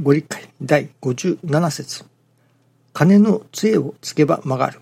[0.00, 2.04] ご理解第57節
[2.92, 4.80] 金の杖をつけば曲がる。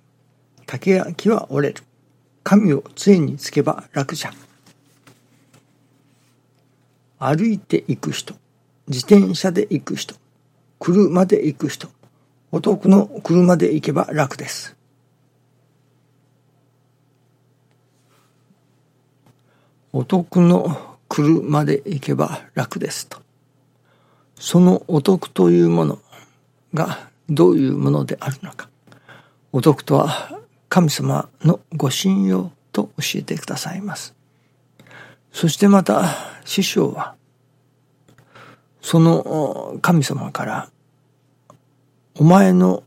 [0.66, 1.82] 竹や木は折れる。
[2.45, 4.32] 神を杖につけば楽じゃ。
[7.18, 8.34] 歩いて行く人、
[8.88, 10.14] 自転車で行く人、
[10.79, 11.88] 車で行く人、
[12.52, 14.77] お得の車で行けば楽です。
[19.95, 23.26] お得の車で行けば楽ですと。
[24.38, 25.98] そのお得というもの
[26.74, 28.68] がどういうものであるのか。
[29.52, 34.14] お得とは神様のご信用と教えてくださいます。
[35.32, 36.14] そしてまた
[36.45, 37.14] 師匠は
[38.80, 40.70] その神様から
[42.14, 42.84] お前の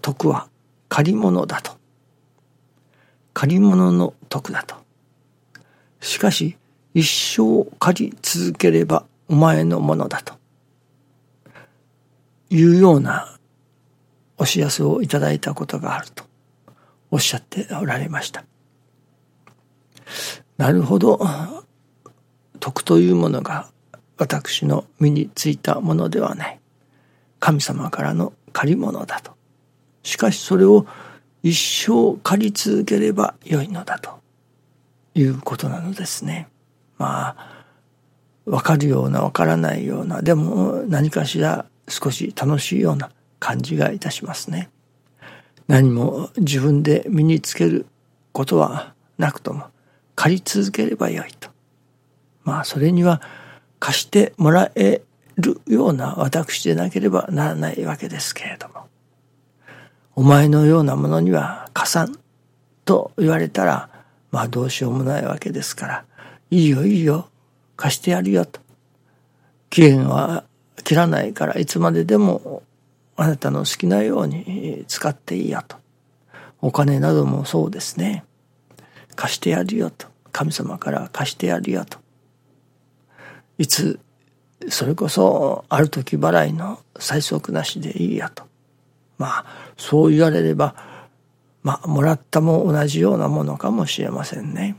[0.00, 0.48] 徳は
[0.88, 1.72] 借り物だと。
[3.34, 4.76] 借り物の徳だと。
[6.00, 6.56] しかし
[6.94, 10.41] 一生借り続ければお前のものだと。
[12.52, 13.38] いうような
[14.36, 16.24] お知らせをいただいたことがあると
[17.10, 18.44] おっしゃっておられました。
[20.58, 21.18] なるほど。
[22.60, 23.70] 徳というものが
[24.18, 26.60] 私の身についたものではない。
[27.40, 29.32] 神様からの借り物だと。
[30.02, 30.86] しかしそれを
[31.42, 34.20] 一生借り続ければよいのだと
[35.14, 36.48] いうことなのですね。
[36.98, 37.64] まあ、
[38.44, 44.70] わかるようなわからないような、でも何かしら少し楽しいような感じがいたしますね。
[45.68, 47.86] 何も自分で身につける
[48.32, 49.66] ことはなくとも
[50.16, 51.50] 借り続ければよいと。
[52.44, 53.20] まあそれには
[53.78, 55.02] 貸してもらえ
[55.36, 58.86] るような私でなければならないわけですけれども。
[60.14, 62.18] お前のようなものには貸さん
[62.84, 63.88] と言われたら、
[64.30, 66.04] まあどうしようもないわけですから、
[66.50, 67.28] いいよいいよ、
[67.76, 68.60] 貸してやるよと。
[69.70, 70.44] 期限は
[70.84, 72.62] 切らないからいつまででも
[73.16, 75.76] あなたの好きなように使っていいやと。
[76.60, 78.24] お金などもそうですね。
[79.16, 80.06] 貸してやるよと。
[80.32, 81.98] 神様から貸してやるよと。
[83.58, 84.00] いつ、
[84.68, 88.44] それこそある時払いの催促なしでいいやと。
[89.18, 89.44] まあ、
[89.76, 90.74] そう言われれば、
[91.62, 94.76] まあ、もらったも同じようなものかもしれませんね。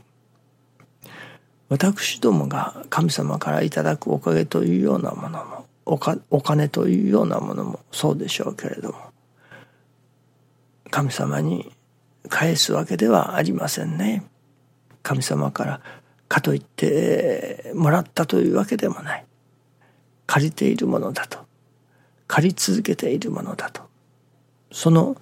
[1.68, 8.98] 私どもが神様からいただくおかげというようなものもお金というようなものもそうでしょうけれども
[10.90, 11.72] 神様に
[12.28, 14.24] 返すわけではありませんね。
[15.02, 15.80] 神様から
[16.28, 19.24] かといってもらったというわけでもない。
[20.26, 21.38] 借りているものだと。
[22.26, 23.82] 借り続けているものだと。
[24.72, 25.16] その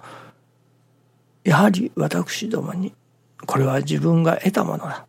[1.43, 2.93] やはり私どもに
[3.45, 5.05] これは自分が得たものだ。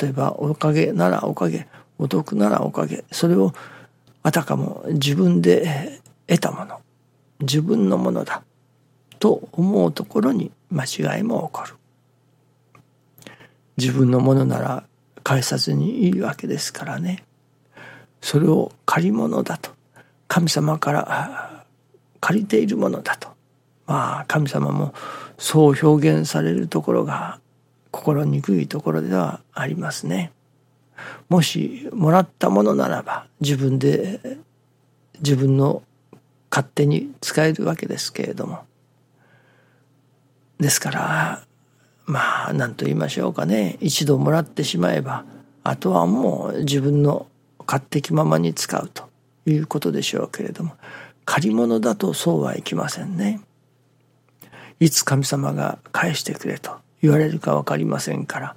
[0.00, 3.52] 例えばおかげならおかげ、お得ならおかげ、それを
[4.24, 6.80] あたかも自分で得たもの、
[7.40, 8.42] 自分のものだ
[9.18, 11.74] と思うところに間違いも起こる。
[13.76, 14.84] 自分のものなら
[15.22, 17.22] 返さずにいいわけですからね。
[18.22, 19.70] それを借り物だと。
[20.26, 21.64] 神様から
[22.20, 23.28] 借りているものだと。
[23.86, 24.94] まあ神様も
[25.36, 27.40] そう表現されるところが
[27.90, 30.32] 心にくいところではありますね。
[31.34, 34.38] もしもらったものならば自分で
[35.18, 35.82] 自分の
[36.48, 38.60] 勝手に使えるわけですけれども。
[40.60, 41.42] ですから
[42.06, 43.78] まあ何と言いましょうかね。
[43.80, 45.24] 一度もらってしまえば
[45.64, 47.26] あとはもう自分の
[47.66, 49.08] 勝手気ままに使うと
[49.44, 50.76] いうことでしょうけれども。
[51.24, 53.40] 借り物だとそうはいきませんね。
[54.78, 58.56] いつ神様が返してくれと言われるか分かりませんから。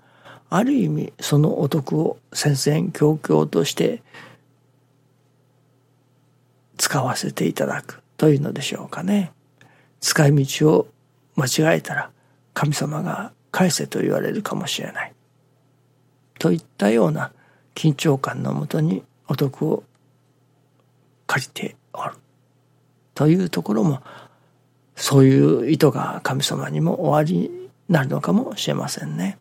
[0.49, 4.01] ある意味そのお得を戦々恐々として
[6.77, 9.31] 使わせていただくというのでしょうかね。
[9.99, 10.87] 使い道を
[11.35, 12.11] 間違えたら
[12.53, 15.13] 神様が返せと言われるかもしれない。
[16.39, 17.31] といったような
[17.75, 19.83] 緊張感のもとにお得を
[21.25, 22.15] 借りておる。
[23.15, 24.01] というところも
[24.95, 29.37] そういう意図が神様にもおありになるのかもしれませんね。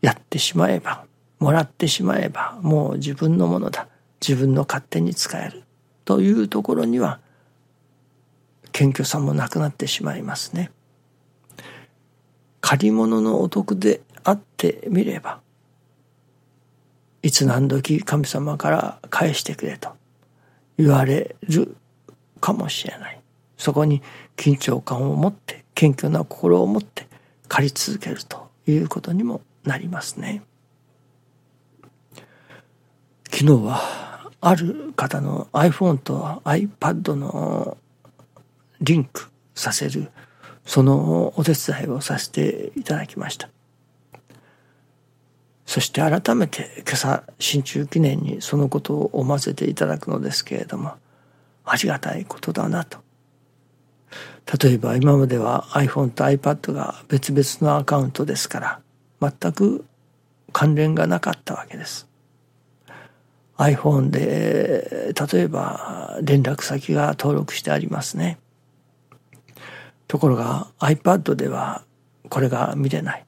[0.00, 1.04] やってしまえば
[1.38, 3.88] もらってしまえばもう自分のものだ
[4.20, 5.64] 自分の勝手に使える
[6.04, 7.20] というところには
[8.72, 10.70] 謙虚さもなくなってしまいますね。
[12.60, 15.40] 借り物のお得であってみれば
[17.22, 19.90] いつ何時神様から返してくれと
[20.78, 21.76] 言われる
[22.40, 23.20] かもしれない。
[23.56, 24.02] そこに
[24.36, 27.06] 緊張感を持って謙虚な心を持って
[27.48, 30.42] 借り続けるということにもなりますね。
[33.30, 37.76] 昨日はある方の iPhone と iPad の
[38.80, 40.10] リンクさせる
[40.64, 43.48] そのお手伝いをさせていただきました
[45.66, 50.94] そして改めて今朝新中記念にそのことを思わせていただくのですけれども
[51.64, 52.98] ありがたいことだなと
[54.62, 58.80] 例えば今までは iPhone と iPad が別々のアカウントですから
[59.20, 59.84] 全く
[60.52, 62.08] 関連がなかったわけです。
[63.56, 68.38] iPhone で例えば連絡先が登録してありますね。
[70.08, 71.84] ところが iPad では
[72.30, 73.26] これが見れない。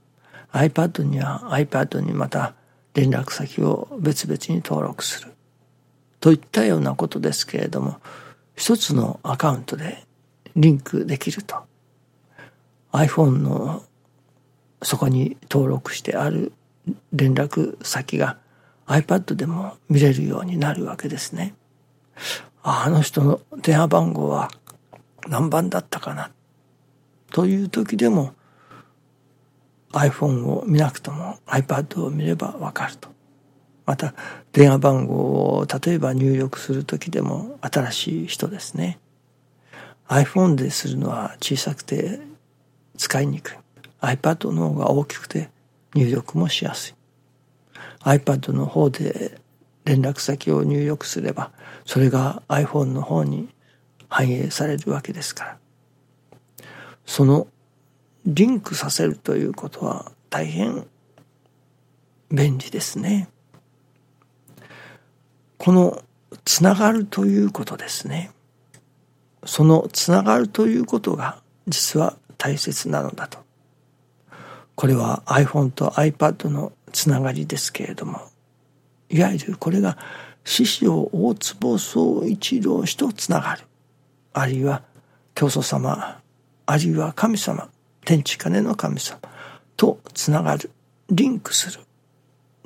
[0.53, 2.55] iPad には iPad にまた
[2.95, 5.33] 連絡先を別々に登録する。
[6.21, 7.97] といったようなことですけれども
[8.57, 10.05] 一つのアカウントで
[10.57, 11.57] リンクできると。
[12.93, 13.83] iPhone の
[14.83, 16.53] そこに登録してある
[17.13, 18.39] 連絡先が
[18.87, 21.55] iPad でも見れるようになるわけですね。
[22.63, 24.51] あの人の電話番号は
[25.29, 26.31] 何番だったかな？
[27.31, 28.35] という時でも
[29.93, 33.09] iPhone を見なくとも iPad を見ればわかると。
[33.85, 34.15] また
[34.53, 38.99] 電話番号を例えば入力する時でも新しい人ですね。
[40.09, 42.21] iPhone でするのは小さくて
[42.97, 43.55] 使いにくい。
[44.03, 45.49] iPad の方が大きくて
[45.95, 46.95] 入力もしやすい。
[48.01, 49.41] iPad の方で
[49.85, 51.51] 連絡先を入力すれば
[51.85, 53.49] それが iPhone の方に
[54.09, 55.59] 反映されるわけですから
[57.07, 57.47] その
[58.27, 60.87] リンクさせるということは大変
[62.31, 63.29] 便利ですね。
[65.59, 66.03] この
[66.45, 68.31] つながるということですね。
[69.45, 73.42] そのつながるということが実は大切なのだと。
[74.83, 78.21] これは iPhone と iPad のつながりですけれども
[79.09, 79.97] いわゆるこれが
[80.43, 83.63] 師匠大坪宗一郎氏とつながる。
[84.33, 84.83] あるいは
[85.37, 86.21] 教祖様
[86.67, 87.69] あるいは神様
[88.05, 89.21] 天地金の神様
[89.77, 90.69] とつながる。
[91.11, 91.85] リンクする。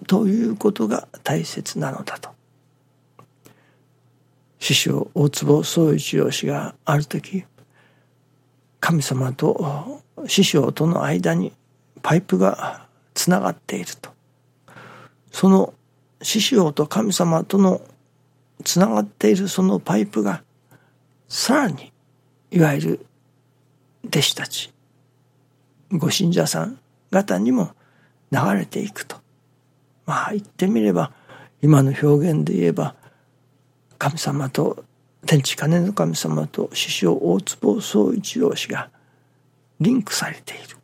[0.06, 2.30] ということが大切なのだと。
[4.58, 7.44] 師匠大坪宗一郎氏がある時
[8.80, 11.52] 神様と師匠との間に
[12.06, 14.10] パイプがつながっていると。
[15.32, 15.74] その
[16.22, 17.80] 師匠と神様との
[18.62, 20.44] つながっているそのパイプが
[21.26, 21.92] さらに
[22.52, 23.06] いわゆる
[24.06, 24.72] 弟子たち
[25.90, 26.78] ご信者さん
[27.10, 27.72] 方にも
[28.30, 29.16] 流れていくと。
[30.06, 31.10] まあ言ってみれば
[31.60, 32.94] 今の表現で言えば
[33.98, 34.84] 神様と
[35.26, 38.90] 天地金の神様と師匠大坪宗一郎氏が
[39.80, 40.76] リンクされている。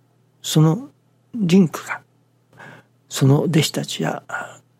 [0.42, 0.88] その
[1.34, 2.00] リンクが
[3.08, 4.22] その弟子たちや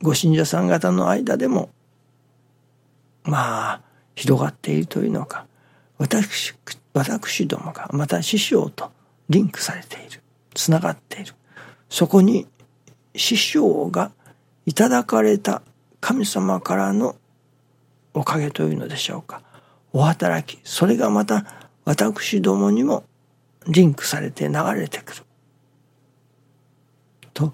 [0.03, 1.71] ご信者さん方の間でも
[3.25, 3.81] まあ
[4.15, 5.47] 広がっているというのか
[5.99, 6.55] 私
[6.95, 8.91] 私どもがまた師匠と
[9.29, 10.21] リンクされている
[10.55, 11.35] つながっている。
[11.89, 12.47] そこに
[13.15, 14.13] 師匠が
[14.67, 15.63] いただかれた
[16.01, 17.17] 神様からの
[18.15, 19.43] おかげというのでしょうか。
[19.93, 20.61] お働き。
[20.65, 21.45] それがまた
[21.85, 23.05] 私どもにも
[23.69, 25.23] リンクされて流れてくる。
[27.35, 27.53] と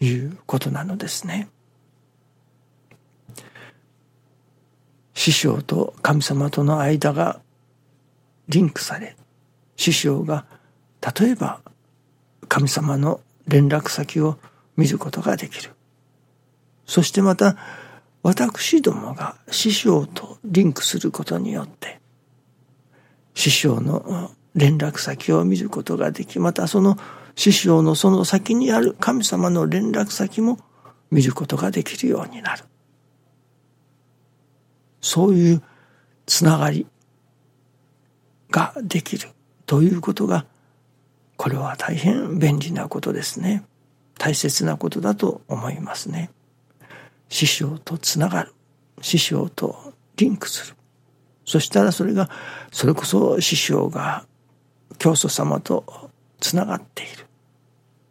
[0.00, 1.48] いうことなのですね。
[5.14, 7.40] 師匠と神様との間が
[8.48, 9.16] リンクされ
[9.76, 10.46] 師匠が
[11.18, 11.60] 例えば
[12.48, 14.38] 神様の連絡先を
[14.76, 15.72] 見ることができる
[16.86, 17.56] そしてまた
[18.22, 22.00] 私どもが師匠とリンクすることによって
[23.34, 26.96] 師匠の連絡先を見ることができまたその
[27.38, 30.58] 師匠のその先にある神様の連絡先も
[31.12, 32.64] 見ることができるようになる。
[35.00, 35.62] そういう
[36.26, 36.88] つながり
[38.50, 39.28] ができる
[39.66, 40.46] ということが
[41.36, 43.64] これは大変便利なことですね。
[44.18, 46.30] 大切なことだと思いますね。
[47.28, 48.52] 師匠とつながる。
[49.00, 50.74] 師匠とリンクする。
[51.44, 52.30] そしたらそれが、
[52.72, 54.26] それこそ師匠が
[54.98, 57.27] 教祖様とつながっている。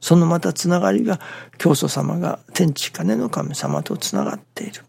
[0.07, 1.19] そのまたつながりが
[1.57, 4.85] 教祖様が天地金の神様とつながっている。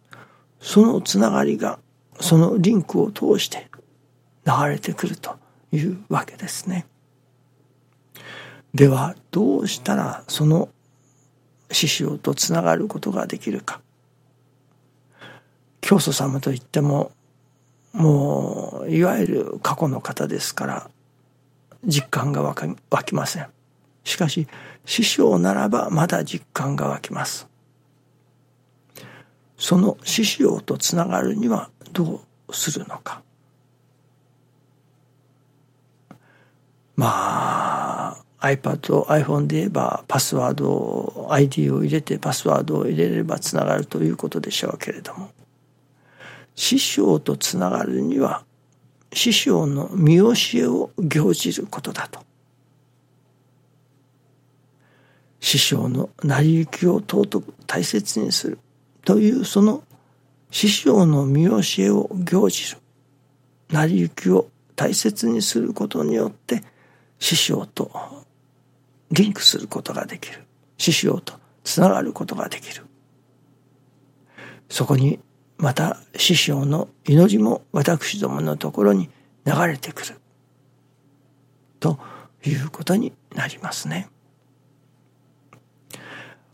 [0.60, 1.80] そのつながりが
[2.20, 3.68] そのリンクを通して
[4.46, 5.34] 流れてくると
[5.72, 6.86] いうわけですね。
[8.72, 10.68] ではどうしたらその
[11.72, 13.80] 師匠とつながることができるか。
[15.80, 17.10] 教祖様といっても
[17.92, 20.90] もういわゆる過去の方ですから
[21.84, 23.57] 実感が湧きません。
[24.04, 24.46] しかし
[24.84, 27.48] 師匠ならばまだ実感が湧きます。
[29.56, 33.22] その師匠とつながるにはどうするのか
[36.94, 45.30] まあ iPad、iPhone で言えばパスワードを、ID を入れてパスワードを入れればつながるということでしょうけれども、
[46.54, 48.44] 師匠とつながるには、
[49.12, 52.27] 師匠の見教えを行じることだと。
[55.40, 58.58] 師匠の成り行きを尊く大切にする
[59.04, 59.84] というその
[60.50, 62.78] 師匠の見教えを行じる。
[63.70, 66.62] 成り行きを大切にすることによって
[67.18, 67.90] 師匠と
[69.10, 70.44] リンクすることができる。
[70.78, 72.84] 師匠とつながることができる。
[74.70, 75.18] そこに
[75.58, 79.10] また師匠の祈りも私どものところに
[79.44, 80.16] 流れてくる。
[81.80, 81.98] と
[82.44, 84.08] いうことになりますね。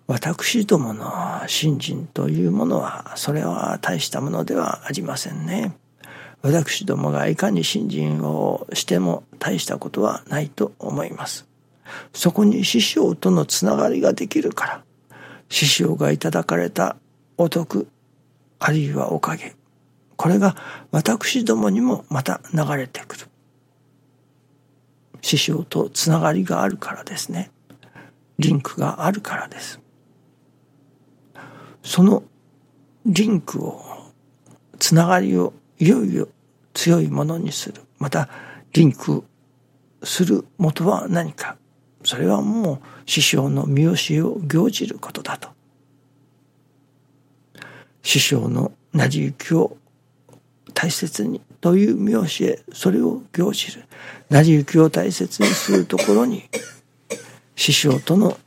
[0.07, 1.11] 私どもの
[1.47, 5.75] 信心というものは、それは大したものではありませんね。
[6.43, 11.47] 私どもがいかに信心をしても大したことはないと思います。
[12.13, 14.85] そこに師匠とのつながりができるから、
[15.49, 16.97] 師匠がいただかれた
[17.39, 17.89] お得、
[18.59, 19.57] あるいはおかげ、
[20.17, 20.55] これが
[20.91, 23.27] 私どもにもまた流れてくる。
[25.23, 27.51] 師匠とつながりがあるからですね。
[28.39, 29.81] リンクがあるからです。
[31.85, 32.25] その
[33.07, 33.83] リンクを、
[34.79, 36.29] つながりをいよいよ
[36.73, 37.83] 強いものにする。
[37.99, 38.29] また、
[38.73, 39.23] リンク
[40.03, 41.57] する元は何か。
[42.03, 45.49] それはもう師匠の見教えを行じることだと。
[48.03, 49.77] 師匠の成り行きを
[50.75, 53.85] 大切にという見教え、それを行じる。
[54.31, 56.45] 成り行きを大切にするところに、
[57.57, 58.39] 師匠との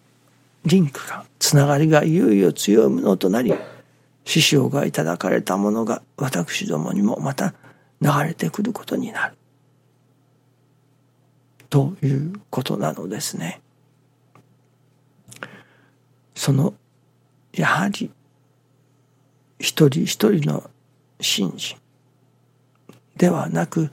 [0.67, 3.53] リンクが、つながりがいよいよ強いものとなり、
[4.25, 7.53] 師匠がいただかれたものが私どもにもまた
[8.01, 9.37] 流れてくることになる。
[11.69, 13.61] ということなのですね。
[16.35, 16.73] その
[17.53, 18.11] やはり
[19.59, 20.69] 一人一人の
[21.19, 21.77] 信心
[23.15, 23.91] ではなく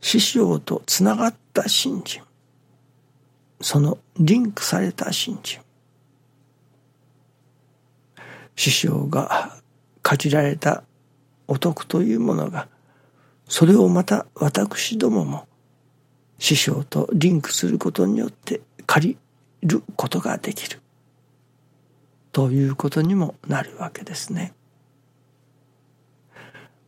[0.00, 2.22] 師匠とつながった信心
[3.60, 5.60] そのリンクされた信心
[8.56, 9.54] 師匠が
[10.02, 10.82] かじられた
[11.46, 12.68] お得というものが
[13.48, 15.46] それをまた私どもも
[16.38, 19.18] 師匠とリンクすることによって借り
[19.62, 20.80] ることができる
[22.32, 24.52] ということにもなるわけですね。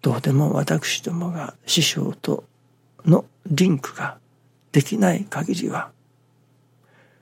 [0.02, 2.44] どうでも私どもが師匠と
[3.04, 4.18] のリンクが
[4.72, 5.90] できない限りは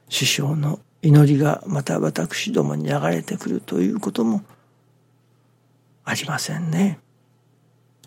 [0.08, 4.42] 師匠の祈りがまた私どもに流れてくるということも
[6.04, 6.98] ありませんね。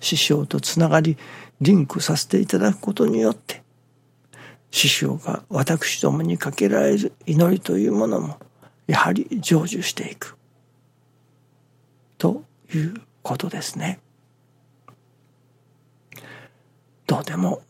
[0.01, 1.18] 師匠とつながり
[1.62, 3.63] リンクさせていただくことによって
[4.70, 8.38] 師匠が私どもにかけられる祈りというものも
[8.86, 10.36] やはり成就していく
[12.18, 14.00] ということですね。
[17.08, 17.62] どうでも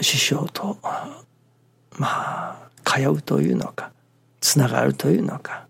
[0.00, 0.78] 師匠と
[1.98, 3.92] まあ通うというのか
[4.40, 5.66] つながるというのか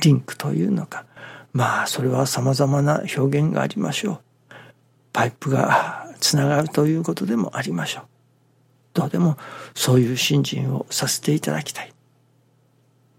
[0.00, 1.04] リンクというのか
[1.52, 4.20] まあそれはさまざまな表現がありましょう。
[5.12, 8.04] パイプがつながるということでもありましょう。
[8.94, 9.36] どうでも
[9.74, 11.92] そういう信心をさせていただきたい。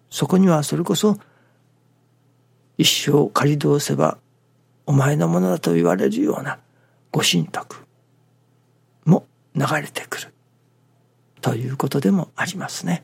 [0.09, 1.17] そこにはそれこそ
[2.77, 4.17] 一生仮どうせば
[4.85, 6.59] お前のものだと言われるような
[7.11, 7.85] ご神徳
[9.05, 10.33] も流れてくる
[11.41, 13.03] ということでもありますね。